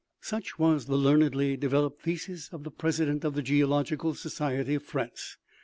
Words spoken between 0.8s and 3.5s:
the learnedly developed thesis of the president of the